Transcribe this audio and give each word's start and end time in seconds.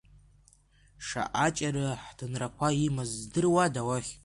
Шаҟаџьара 1.07 1.83
аҳҭынрақәа 1.89 2.67
имаз 2.87 3.09
здыруада 3.19 3.81
уахь. 3.87 4.11